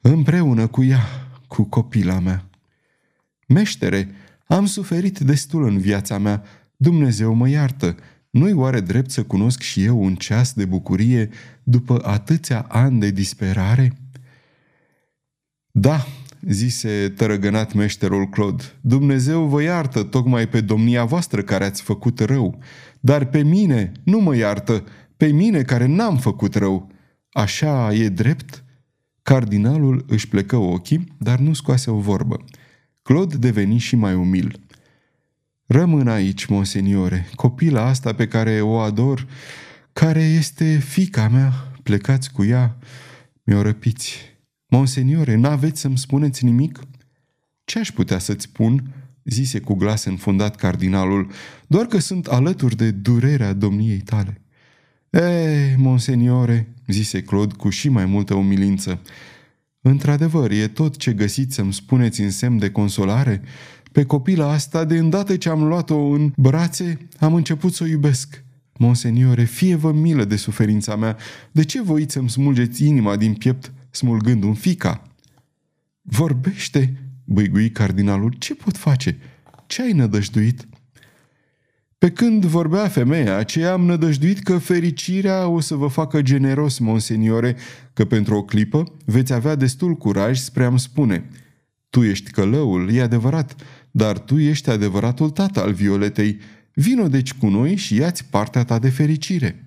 împreună 0.00 0.66
cu 0.66 0.82
ea, 0.82 1.00
cu 1.46 1.62
copila 1.62 2.18
mea. 2.18 2.50
Meștere, 3.48 4.08
am 4.46 4.66
suferit 4.66 5.18
destul 5.18 5.64
în 5.64 5.78
viața 5.78 6.18
mea, 6.18 6.42
Dumnezeu 6.76 7.34
mă 7.34 7.48
iartă, 7.48 7.96
nu-i 8.30 8.52
oare 8.52 8.80
drept 8.80 9.10
să 9.10 9.22
cunosc 9.22 9.60
și 9.60 9.84
eu 9.84 10.02
un 10.02 10.14
ceas 10.14 10.52
de 10.52 10.64
bucurie 10.64 11.28
după 11.62 12.00
atâția 12.04 12.60
ani 12.60 13.00
de 13.00 13.10
disperare? 13.10 13.92
Da, 15.70 16.06
zise 16.48 17.12
tărăgănat 17.16 17.72
meșterul 17.72 18.28
Claude, 18.28 18.64
Dumnezeu 18.80 19.46
vă 19.46 19.62
iartă 19.62 20.02
tocmai 20.02 20.48
pe 20.48 20.60
domnia 20.60 21.04
voastră 21.04 21.42
care 21.42 21.64
ați 21.64 21.82
făcut 21.82 22.20
rău, 22.20 22.58
dar 23.00 23.24
pe 23.24 23.42
mine 23.42 23.92
nu 24.04 24.18
mă 24.18 24.36
iartă, 24.36 24.84
pe 25.16 25.26
mine 25.26 25.62
care 25.62 25.86
n-am 25.86 26.16
făcut 26.16 26.54
rău. 26.54 26.90
Așa 27.32 27.94
e 27.94 28.08
drept?" 28.08 28.64
Cardinalul 29.22 30.04
își 30.08 30.28
plecă 30.28 30.56
ochii, 30.56 31.14
dar 31.18 31.38
nu 31.38 31.52
scoase 31.52 31.90
o 31.90 31.98
vorbă. 31.98 32.44
Claude 33.02 33.36
deveni 33.36 33.78
și 33.78 33.96
mai 33.96 34.14
umil. 34.14 34.60
Rămân 35.66 36.08
aici, 36.08 36.46
monseniore, 36.46 37.28
copila 37.34 37.86
asta 37.86 38.12
pe 38.12 38.28
care 38.28 38.60
o 38.60 38.78
ador, 38.78 39.26
care 39.92 40.22
este 40.22 40.78
fica 40.78 41.28
mea, 41.28 41.52
plecați 41.82 42.32
cu 42.32 42.44
ea, 42.44 42.76
mi-o 43.42 43.62
răpiți. 43.62 44.31
Monseniore, 44.72 45.34
n-aveți 45.34 45.80
să-mi 45.80 45.98
spuneți 45.98 46.44
nimic?" 46.44 46.80
Ce 47.64 47.78
aș 47.78 47.90
putea 47.90 48.18
să-ți 48.18 48.44
spun?" 48.44 48.94
zise 49.24 49.60
cu 49.60 49.74
glas 49.74 50.04
înfundat 50.04 50.56
cardinalul, 50.56 51.30
doar 51.66 51.86
că 51.86 51.98
sunt 51.98 52.26
alături 52.26 52.76
de 52.76 52.90
durerea 52.90 53.52
domniei 53.52 53.98
tale. 53.98 54.40
Ei, 55.10 55.74
monseniore, 55.76 56.74
zise 56.86 57.22
Claude 57.22 57.54
cu 57.54 57.68
și 57.68 57.88
mai 57.88 58.04
multă 58.04 58.34
umilință, 58.34 59.00
într-adevăr, 59.80 60.50
e 60.50 60.68
tot 60.68 60.96
ce 60.96 61.12
găsiți 61.12 61.54
să-mi 61.54 61.72
spuneți 61.72 62.20
în 62.20 62.30
semn 62.30 62.58
de 62.58 62.70
consolare? 62.70 63.42
Pe 63.92 64.04
copila 64.04 64.52
asta, 64.52 64.84
de 64.84 64.96
îndată 64.96 65.36
ce 65.36 65.48
am 65.48 65.62
luat-o 65.62 65.96
în 65.96 66.32
brațe, 66.36 67.08
am 67.18 67.34
început 67.34 67.74
să 67.74 67.82
o 67.82 67.86
iubesc. 67.86 68.44
Monseniore, 68.78 69.44
fie 69.44 69.74
vă 69.74 69.92
milă 69.92 70.24
de 70.24 70.36
suferința 70.36 70.96
mea, 70.96 71.16
de 71.50 71.64
ce 71.64 71.82
voiți 71.82 72.12
să-mi 72.12 72.30
smulgeți 72.30 72.86
inima 72.86 73.16
din 73.16 73.34
piept 73.34 73.72
smulgând 73.92 74.42
un 74.42 74.54
fica. 74.54 75.02
Vorbește, 76.02 77.12
băigui 77.24 77.70
cardinalul, 77.70 78.34
ce 78.38 78.54
pot 78.54 78.76
face? 78.76 79.18
Ce 79.66 79.82
ai 79.82 79.92
nădăjduit? 79.92 80.66
Pe 82.02 82.10
când 82.10 82.44
vorbea 82.44 82.88
femeia 82.88 83.36
aceea, 83.36 83.72
am 83.72 83.84
nădăjduit 83.84 84.38
că 84.38 84.58
fericirea 84.58 85.46
o 85.46 85.60
să 85.60 85.74
vă 85.74 85.86
facă 85.86 86.22
generos, 86.22 86.78
monseniore, 86.78 87.56
că 87.92 88.04
pentru 88.04 88.36
o 88.36 88.42
clipă 88.44 88.84
veți 89.04 89.32
avea 89.32 89.54
destul 89.54 89.94
curaj 89.94 90.38
spre 90.38 90.64
a-mi 90.64 90.78
spune 90.78 91.28
Tu 91.90 92.02
ești 92.02 92.30
călăul, 92.30 92.90
e 92.92 93.02
adevărat, 93.02 93.56
dar 93.90 94.18
tu 94.18 94.38
ești 94.38 94.70
adevăratul 94.70 95.30
tată 95.30 95.62
al 95.62 95.72
Violetei. 95.72 96.38
Vino 96.74 97.08
deci 97.08 97.34
cu 97.34 97.46
noi 97.46 97.76
și 97.76 97.94
ia-ți 97.94 98.24
partea 98.24 98.64
ta 98.64 98.78
de 98.78 98.88
fericire. 98.88 99.62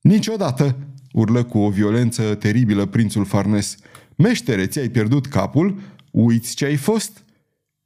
Niciodată, 0.00 0.76
urlă 1.12 1.42
cu 1.42 1.58
o 1.58 1.70
violență 1.70 2.34
teribilă 2.34 2.86
prințul 2.86 3.24
Farnes. 3.24 3.76
Meștere, 4.16 4.66
ți-ai 4.66 4.88
pierdut 4.88 5.26
capul? 5.26 5.80
Uiți 6.10 6.54
ce 6.54 6.64
ai 6.64 6.76
fost?" 6.76 7.24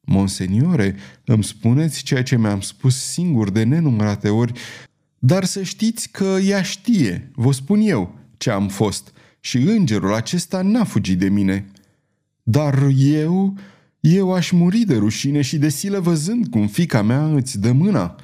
Monseniore, 0.00 0.96
îmi 1.24 1.44
spuneți 1.44 2.02
ceea 2.02 2.22
ce 2.22 2.36
mi-am 2.36 2.60
spus 2.60 2.96
singur 2.96 3.50
de 3.50 3.62
nenumărate 3.62 4.28
ori, 4.28 4.52
dar 5.18 5.44
să 5.44 5.62
știți 5.62 6.10
că 6.10 6.38
ea 6.44 6.62
știe, 6.62 7.30
vă 7.34 7.52
spun 7.52 7.80
eu, 7.80 8.14
ce 8.36 8.50
am 8.50 8.68
fost 8.68 9.12
și 9.40 9.56
îngerul 9.56 10.14
acesta 10.14 10.62
n-a 10.62 10.84
fugit 10.84 11.18
de 11.18 11.28
mine. 11.28 11.66
Dar 12.42 12.88
eu, 12.96 13.56
eu 14.00 14.32
aș 14.32 14.50
muri 14.50 14.78
de 14.78 14.96
rușine 14.96 15.42
și 15.42 15.58
de 15.58 15.68
silă 15.68 16.00
văzând 16.00 16.46
cum 16.46 16.66
fica 16.66 17.02
mea 17.02 17.26
îți 17.26 17.60
dă 17.60 17.72
mâna. 17.72 18.16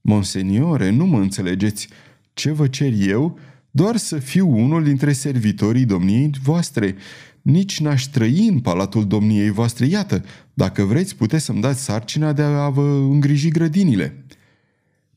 Monseniore, 0.00 0.90
nu 0.90 1.06
mă 1.06 1.20
înțelegeți. 1.20 1.88
Ce 2.32 2.50
vă 2.50 2.66
cer 2.66 2.92
eu 2.98 3.38
doar 3.70 3.96
să 3.96 4.18
fiu 4.18 4.48
unul 4.56 4.84
dintre 4.84 5.12
servitorii 5.12 5.84
domniei 5.84 6.30
voastre. 6.42 6.96
Nici 7.42 7.80
n-aș 7.80 8.04
trăi 8.04 8.46
în 8.46 8.60
palatul 8.60 9.06
domniei 9.06 9.50
voastre. 9.50 9.86
Iată, 9.86 10.24
dacă 10.54 10.82
vreți, 10.82 11.16
puteți 11.16 11.44
să-mi 11.44 11.60
dați 11.60 11.84
sarcina 11.84 12.32
de 12.32 12.42
a 12.42 12.68
vă 12.68 12.82
îngriji 12.82 13.48
grădinile. 13.48 14.24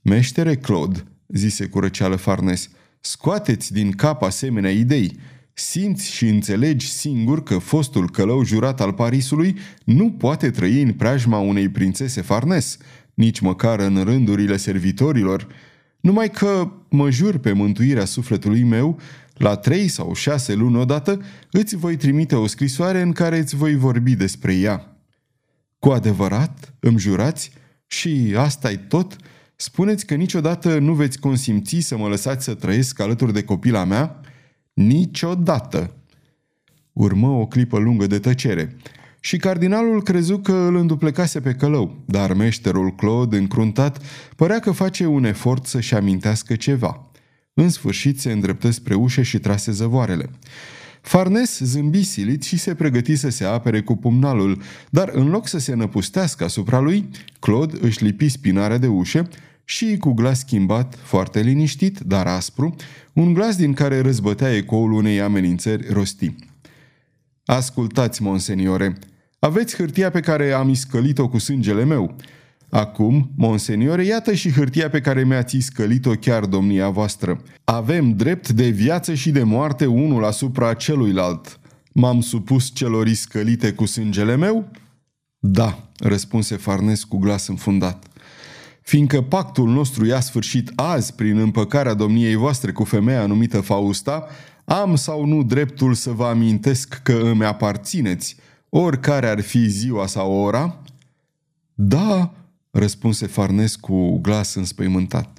Meștere 0.01 0.55
Claude, 0.55 1.03
zise 1.27 1.65
cu 1.65 1.79
răceală 1.79 2.15
Farnes, 2.15 2.70
scoateți 3.00 3.74
din 3.74 3.91
cap 3.91 4.22
asemenea 4.22 4.72
idei. 4.72 5.17
Simți 5.53 6.12
și 6.12 6.27
înțelegi 6.27 6.89
singur 6.89 7.43
că 7.43 7.58
fostul 7.58 8.10
călău 8.10 8.43
jurat 8.43 8.81
al 8.81 8.93
Parisului 8.93 9.58
nu 9.84 10.12
poate 10.12 10.50
trăi 10.50 10.81
în 10.81 10.93
preajma 10.93 11.39
unei 11.39 11.70
prințese 11.70 12.22
Farnes, 12.22 12.77
nici 13.13 13.39
măcar 13.39 13.79
în 13.79 14.03
rândurile 14.03 14.58
servitorilor, 14.58 15.48
numai 16.01 16.29
că 16.29 16.72
mă 16.89 17.10
jur 17.10 17.38
pe 17.38 17.51
mântuirea 17.51 18.05
sufletului 18.05 18.63
meu, 18.63 19.00
la 19.34 19.55
trei 19.55 19.88
sau 19.88 20.13
șase 20.13 20.53
luni 20.53 20.77
odată, 20.77 21.22
îți 21.51 21.75
voi 21.75 21.96
trimite 21.96 22.36
o 22.36 22.48
scrisoare 22.48 23.01
în 23.01 23.12
care 23.12 23.38
îți 23.38 23.55
voi 23.55 23.75
vorbi 23.75 24.15
despre 24.15 24.55
ea. 24.55 24.98
Cu 25.79 25.89
adevărat, 25.89 26.74
îmi 26.79 27.00
jurați, 27.00 27.51
și 27.88 28.34
asta 28.38 28.72
e 28.72 28.75
tot, 28.75 29.15
spuneți 29.55 30.05
că 30.05 30.13
niciodată 30.13 30.79
nu 30.79 30.93
veți 30.93 31.20
consimți 31.20 31.79
să 31.79 31.98
mă 31.98 32.08
lăsați 32.08 32.43
să 32.43 32.53
trăiesc 32.53 33.00
alături 33.00 33.34
de 33.34 33.43
copila 33.43 33.84
mea? 33.84 34.20
Niciodată! 34.74 35.93
Urmă 36.93 37.27
o 37.27 37.48
clipă 37.48 37.77
lungă 37.77 38.08
de 38.08 38.20
tăcere. 38.20 38.75
Și 39.24 39.38
cardinalul 39.38 40.04
crezu 40.04 40.38
că 40.38 40.51
îl 40.51 40.75
înduplecase 40.75 41.40
pe 41.40 41.54
călău, 41.54 42.04
dar 42.06 42.34
meșterul 42.34 42.96
Claude, 42.96 43.38
încruntat, 43.38 44.04
părea 44.36 44.60
că 44.60 44.72
face 44.72 45.06
un 45.06 45.24
efort 45.24 45.66
să-și 45.66 45.96
amintească 45.96 46.56
ceva. 46.56 47.12
În 47.54 47.70
sfârșit 47.70 48.20
se 48.20 48.32
îndreptă 48.32 48.70
spre 48.70 48.94
ușă 48.94 49.22
și 49.22 49.40
trase 49.40 49.72
zăvoarele. 49.72 50.30
Farnes 51.01 51.60
zâmbi 51.60 52.04
silit 52.04 52.44
și 52.44 52.58
se 52.58 52.75
pregăti 52.75 53.16
să 53.16 53.30
se 53.30 53.46
apere 53.46 53.82
cu 53.82 53.96
pumnalul, 53.96 54.62
dar 54.90 55.10
în 55.13 55.30
loc 55.30 55.48
să 55.48 55.58
se 55.60 55.74
năpustească 55.74 56.44
asupra 56.44 56.80
lui, 56.80 57.10
Claude 57.40 57.78
își 57.82 58.04
lipi 58.04 58.30
spinarea 58.30 58.78
de 58.78 58.88
ușă 58.88 59.28
și 59.63 59.98
cu 59.98 60.12
glas 60.12 60.40
schimbat, 60.40 60.96
foarte 61.04 61.42
liniștit, 61.42 62.00
dar 62.00 62.28
aspru, 62.28 62.75
un 63.13 63.34
glas 63.34 63.56
din 63.56 63.74
care 63.74 64.01
răzbătea 64.01 64.56
ecoul 64.56 64.92
unei 64.92 65.22
amenințări 65.22 65.94
rosti. 65.94 66.36
Ascultați, 67.46 68.22
monseniore, 68.22 68.98
aveți 69.43 69.75
hârtia 69.75 70.10
pe 70.10 70.19
care 70.19 70.51
am 70.51 70.69
iscălit-o 70.69 71.29
cu 71.29 71.38
sângele 71.38 71.83
meu. 71.83 72.15
Acum, 72.69 73.31
monseniore, 73.36 74.05
iată 74.05 74.33
și 74.33 74.51
hârtia 74.51 74.89
pe 74.89 75.01
care 75.01 75.24
mi-ați 75.24 75.55
iscălit-o 75.55 76.12
chiar 76.12 76.45
domnia 76.45 76.89
voastră. 76.89 77.41
Avem 77.63 78.15
drept 78.15 78.50
de 78.50 78.69
viață 78.69 79.13
și 79.13 79.31
de 79.31 79.43
moarte 79.43 79.86
unul 79.86 80.25
asupra 80.25 80.74
celuilalt. 80.74 81.60
M-am 81.93 82.21
supus 82.21 82.71
celor 82.74 83.07
iscălite 83.07 83.71
cu 83.71 83.86
sângele 83.86 84.36
meu? 84.36 84.71
Da, 85.39 85.89
răspunse 86.00 86.55
Farnes 86.55 87.03
cu 87.03 87.17
glas 87.17 87.48
înfundat. 87.48 88.05
Fiindcă 88.81 89.21
pactul 89.21 89.69
nostru 89.69 90.05
i-a 90.05 90.19
sfârșit 90.19 90.71
azi 90.75 91.13
prin 91.13 91.38
împăcarea 91.38 91.93
domniei 91.93 92.36
voastre 92.36 92.71
cu 92.71 92.83
femeia 92.83 93.25
numită 93.25 93.62
Fausta, 93.62 94.27
am 94.65 94.95
sau 94.95 95.25
nu 95.25 95.43
dreptul 95.43 95.93
să 95.93 96.12
vă 96.12 96.25
amintesc 96.25 97.00
că 97.03 97.13
îmi 97.13 97.45
aparțineți, 97.45 98.36
oricare 98.74 99.28
ar 99.28 99.42
fi 99.42 99.68
ziua 99.68 100.08
sau 100.08 100.32
ora? 100.32 100.82
Da, 101.74 102.34
răspunse 102.72 103.25
Farnes 103.25 103.75
cu 103.75 104.18
glas 104.18 104.56
înspăimântat. 104.56 105.38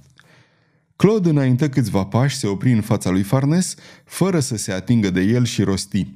Claude 0.97 1.29
înainte 1.29 1.69
câțiva 1.69 2.05
pași 2.05 2.37
se 2.37 2.47
opri 2.47 2.73
în 2.73 2.81
fața 2.81 3.11
lui 3.11 3.23
Farnes, 3.23 3.75
fără 4.05 4.41
să 4.41 4.57
se 4.57 4.73
atingă 4.73 5.11
de 5.11 5.21
el 5.21 5.45
și 5.45 5.63
rosti. 5.63 6.07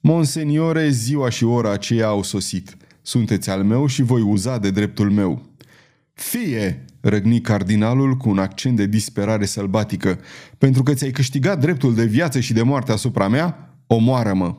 Monseniore, 0.00 0.88
ziua 0.88 1.28
și 1.28 1.44
ora 1.44 1.70
aceea 1.70 2.06
au 2.06 2.22
sosit. 2.22 2.76
Sunteți 3.02 3.50
al 3.50 3.64
meu 3.64 3.86
și 3.86 4.02
voi 4.02 4.20
uza 4.20 4.58
de 4.58 4.70
dreptul 4.70 5.10
meu. 5.10 5.42
Fie, 6.12 6.84
răgni 7.00 7.40
cardinalul 7.40 8.16
cu 8.16 8.28
un 8.28 8.38
accent 8.38 8.76
de 8.76 8.86
disperare 8.86 9.44
sălbatică, 9.44 10.18
pentru 10.58 10.82
că 10.82 10.94
ți-ai 10.94 11.10
câștigat 11.10 11.60
dreptul 11.60 11.94
de 11.94 12.04
viață 12.04 12.40
și 12.40 12.52
de 12.52 12.62
moarte 12.62 12.92
asupra 12.92 13.28
mea, 13.28 13.76
omoară-mă. 13.86 14.56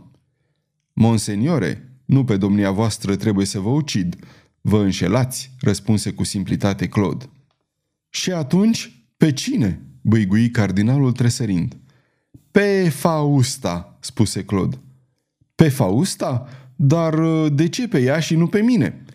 Monseniore, 0.93 1.89
nu 2.05 2.23
pe 2.23 2.37
domnia 2.37 2.71
voastră 2.71 3.15
trebuie 3.15 3.45
să 3.45 3.59
vă 3.59 3.69
ucid. 3.69 4.15
Vă 4.61 4.81
înșelați, 4.81 5.51
răspunse 5.59 6.11
cu 6.11 6.23
simplitate 6.23 6.87
Claude. 6.87 7.25
Și 8.09 8.31
atunci, 8.31 9.05
pe 9.17 9.31
cine? 9.31 9.81
băigui 10.03 10.49
cardinalul 10.49 11.11
tresărind. 11.11 11.77
Pe 12.51 12.89
Fausta, 12.89 13.97
spuse 13.99 14.43
Claude. 14.43 14.77
Pe 15.55 15.69
Fausta? 15.69 16.47
Dar 16.75 17.15
de 17.49 17.67
ce 17.67 17.87
pe 17.87 18.01
ea 18.01 18.19
și 18.19 18.35
nu 18.35 18.47
pe 18.47 18.61
mine? 18.61 19.05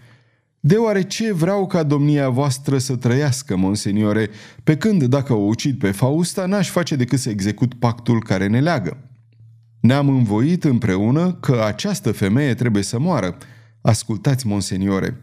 Deoarece 0.61 1.33
vreau 1.33 1.67
ca 1.67 1.83
domnia 1.83 2.29
voastră 2.29 2.79
să 2.79 2.97
trăiască, 2.97 3.57
monseniore, 3.57 4.31
pe 4.65 4.77
când 4.77 5.05
dacă 5.05 5.33
o 5.33 5.45
ucid 5.47 5.79
pe 5.79 5.91
Fausta, 5.91 6.47
n-aș 6.47 6.71
face 6.71 6.97
decât 6.97 7.19
să 7.19 7.29
execut 7.29 7.75
pactul 7.75 8.23
care 8.23 8.47
ne 8.47 8.61
leagă. 8.61 8.97
Ne-am 9.81 10.09
învoit 10.09 10.65
împreună 10.65 11.33
că 11.33 11.63
această 11.67 12.13
femeie 12.13 12.55
trebuie 12.55 12.83
să 12.83 12.99
moară. 12.99 13.37
Ascultați, 13.81 14.47
monseniore, 14.47 15.23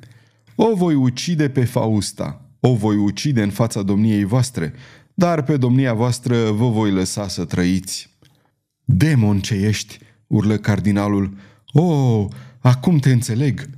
o 0.55 0.75
voi 0.75 0.93
ucide 0.93 1.49
pe 1.49 1.65
Fausta, 1.65 2.41
o 2.59 2.73
voi 2.73 2.95
ucide 2.95 3.41
în 3.41 3.49
fața 3.49 3.81
domniei 3.81 4.23
voastre, 4.23 4.73
dar 5.13 5.43
pe 5.43 5.57
domnia 5.57 5.93
voastră 5.93 6.51
vă 6.51 6.69
voi 6.69 6.91
lăsa 6.91 7.27
să 7.27 7.45
trăiți. 7.45 8.09
Demon 8.83 9.39
ce 9.39 9.53
ești, 9.53 9.99
urlă 10.27 10.57
cardinalul. 10.57 11.33
Oh, 11.73 12.25
acum 12.59 12.97
te 12.97 13.11
înțeleg. 13.11 13.69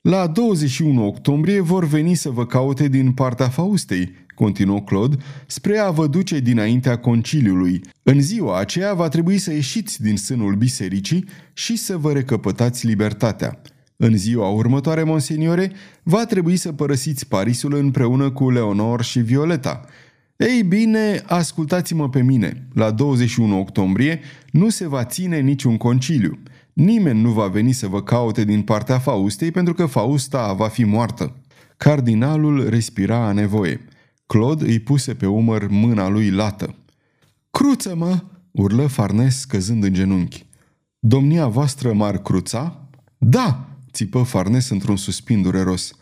La 0.00 0.26
21 0.26 1.06
octombrie 1.06 1.60
vor 1.60 1.84
veni 1.84 2.14
să 2.14 2.30
vă 2.30 2.46
caute 2.46 2.88
din 2.88 3.12
partea 3.12 3.48
Faustei, 3.48 4.12
continuă 4.40 4.80
Claude, 4.80 5.16
spre 5.46 5.78
a 5.78 5.90
vă 5.90 6.06
duce 6.06 6.38
dinaintea 6.38 6.96
conciliului. 6.96 7.80
În 8.02 8.20
ziua 8.20 8.58
aceea 8.58 8.94
va 8.94 9.08
trebui 9.08 9.38
să 9.38 9.52
ieșiți 9.52 10.02
din 10.02 10.16
sânul 10.16 10.54
bisericii 10.54 11.24
și 11.52 11.76
să 11.76 11.96
vă 11.96 12.12
recăpătați 12.12 12.86
libertatea. 12.86 13.60
În 13.96 14.16
ziua 14.16 14.48
următoare, 14.48 15.02
monseniore, 15.02 15.72
va 16.02 16.24
trebui 16.24 16.56
să 16.56 16.72
părăsiți 16.72 17.28
Parisul 17.28 17.74
împreună 17.74 18.30
cu 18.30 18.50
Leonor 18.50 19.02
și 19.02 19.18
Violeta. 19.18 19.84
Ei 20.36 20.62
bine, 20.62 21.22
ascultați-mă 21.26 22.08
pe 22.08 22.22
mine. 22.22 22.68
La 22.74 22.90
21 22.90 23.58
octombrie 23.58 24.20
nu 24.50 24.68
se 24.68 24.88
va 24.88 25.04
ține 25.04 25.40
niciun 25.40 25.76
conciliu. 25.76 26.38
Nimeni 26.72 27.20
nu 27.20 27.30
va 27.30 27.46
veni 27.46 27.72
să 27.72 27.86
vă 27.86 28.02
caute 28.02 28.44
din 28.44 28.62
partea 28.62 28.98
Faustei 28.98 29.50
pentru 29.50 29.74
că 29.74 29.86
Fausta 29.86 30.52
va 30.52 30.68
fi 30.68 30.84
moartă. 30.84 31.36
Cardinalul 31.76 32.68
respira 32.68 33.26
a 33.26 33.32
nevoie. 33.32 33.80
Claude 34.30 34.64
îi 34.64 34.78
puse 34.78 35.14
pe 35.14 35.26
umăr 35.26 35.66
mâna 35.68 36.08
lui 36.08 36.30
lată. 36.30 36.74
Cruță-mă!" 37.50 38.22
urlă 38.50 38.86
Farnes 38.86 39.44
căzând 39.44 39.84
în 39.84 39.92
genunchi. 39.92 40.46
Domnia 40.98 41.46
voastră 41.46 41.92
m-ar 41.92 42.18
cruța?" 42.22 42.88
Da!" 43.18 43.68
țipă 43.92 44.22
Farnes 44.22 44.68
într-un 44.68 44.96
suspin 44.96 45.42
dureros. 45.42 45.92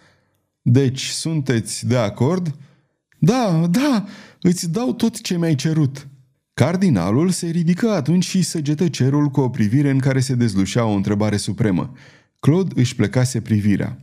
Deci 0.62 1.06
sunteți 1.06 1.86
de 1.86 1.96
acord?" 1.96 2.54
Da, 3.18 3.66
da, 3.70 4.04
îți 4.40 4.70
dau 4.70 4.92
tot 4.92 5.20
ce 5.20 5.38
mi-ai 5.38 5.54
cerut." 5.54 6.08
Cardinalul 6.54 7.30
se 7.30 7.46
ridică 7.46 7.90
atunci 7.90 8.24
și 8.24 8.42
săgetă 8.42 8.88
cerul 8.88 9.28
cu 9.28 9.40
o 9.40 9.48
privire 9.48 9.90
în 9.90 9.98
care 9.98 10.20
se 10.20 10.34
dezlușea 10.34 10.84
o 10.84 10.94
întrebare 10.94 11.36
supremă. 11.36 11.92
Claude 12.40 12.80
își 12.80 12.94
plecase 12.94 13.40
privirea. 13.40 13.98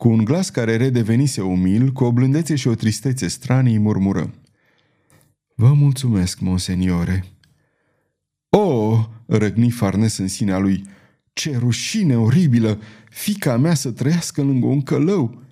Cu 0.00 0.08
un 0.08 0.24
glas 0.24 0.50
care 0.50 0.76
redevenise 0.76 1.40
umil, 1.40 1.92
cu 1.92 2.04
o 2.04 2.12
blândețe 2.12 2.54
și 2.54 2.68
o 2.68 2.74
tristețe 2.74 3.28
stranii, 3.28 3.78
murmură. 3.78 4.34
Vă 5.54 5.72
mulțumesc, 5.72 6.38
monseniore. 6.38 7.24
O, 8.48 8.98
răgni 9.26 9.70
Farnes 9.70 10.16
în 10.16 10.28
sinea 10.28 10.58
lui, 10.58 10.84
ce 11.32 11.56
rușine 11.56 12.16
oribilă! 12.16 12.80
Fica 13.10 13.56
mea 13.56 13.74
să 13.74 13.90
trăiască 13.90 14.42
lângă 14.42 14.66
un 14.66 14.82
călău! 14.82 15.42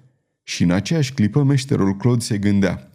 Și 0.43 0.63
în 0.63 0.71
aceeași 0.71 1.13
clipă 1.13 1.43
meșterul 1.43 1.97
Claude 1.97 2.25
se 2.25 2.39
gândea. 2.39 2.91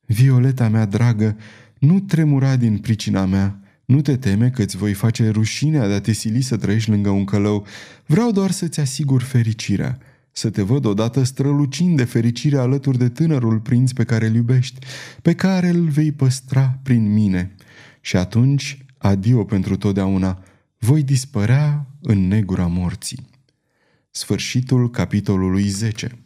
Violeta 0.00 0.68
mea 0.68 0.84
dragă, 0.84 1.36
nu 1.78 2.00
tremura 2.00 2.56
din 2.56 2.78
pricina 2.78 3.24
mea. 3.24 3.60
Nu 3.84 4.00
te 4.00 4.16
teme 4.16 4.50
că 4.50 4.62
îți 4.62 4.76
voi 4.76 4.92
face 4.92 5.28
rușinea 5.28 5.86
de 5.86 5.92
a 5.92 6.00
te 6.00 6.12
sili 6.12 6.40
să 6.40 6.56
trăiești 6.56 6.90
lângă 6.90 7.10
un 7.10 7.24
călău. 7.24 7.66
Vreau 8.06 8.30
doar 8.30 8.50
să-ți 8.50 8.80
asigur 8.80 9.22
fericirea. 9.22 9.98
Să 10.38 10.50
te 10.50 10.62
văd 10.62 10.84
odată 10.84 11.22
strălucind 11.22 11.96
de 11.96 12.04
fericire 12.04 12.58
alături 12.58 12.98
de 12.98 13.08
tânărul 13.08 13.58
prinț 13.60 13.92
pe 13.92 14.04
care 14.04 14.26
îl 14.26 14.34
iubești, 14.34 14.86
pe 15.22 15.34
care 15.34 15.68
îl 15.68 15.88
vei 15.88 16.12
păstra 16.12 16.78
prin 16.82 17.12
mine. 17.12 17.54
Și 18.00 18.16
atunci, 18.16 18.84
adio 18.98 19.44
pentru 19.44 19.76
totdeauna, 19.76 20.42
voi 20.78 21.02
dispărea 21.02 21.86
în 22.00 22.28
negura 22.28 22.66
morții. 22.66 23.26
Sfârșitul 24.10 24.90
capitolului 24.90 25.68
10 25.68 26.18